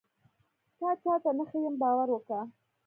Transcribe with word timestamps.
تا 0.79 0.89
چاته 1.01 1.31
نه 1.37 1.43
ښيم 1.49 1.73
باور 1.81 2.07
وکه. 2.11 2.39